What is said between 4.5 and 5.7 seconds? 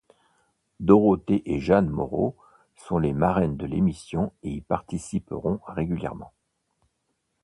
participeront